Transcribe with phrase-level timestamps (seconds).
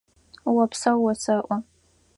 [0.63, 1.55] Опсэу осэӏо!